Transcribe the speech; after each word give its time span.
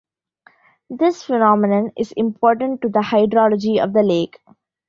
This 0.89 1.21
phenomenon 1.21 1.91
is 1.95 2.11
important 2.17 2.81
to 2.81 2.89
the 2.89 3.01
hydrology 3.03 3.77
of 3.79 3.93
the 3.93 4.01
lake. 4.01 4.39